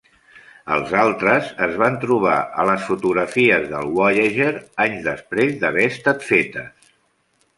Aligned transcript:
Els 0.75 0.93
altres 1.01 1.49
es 1.65 1.75
van 1.81 1.97
trobar 2.05 2.37
a 2.63 2.65
les 2.69 2.87
fotografies 2.87 3.67
de 3.73 3.83
Voyager 3.99 4.49
anys 4.87 5.05
després 5.09 5.55
d'haver 5.65 5.87
estat 5.93 6.29
fetes. 6.31 6.91